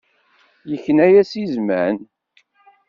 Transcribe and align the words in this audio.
Yekna-as 0.69 1.31
i 1.41 1.43
zman. 1.53 1.97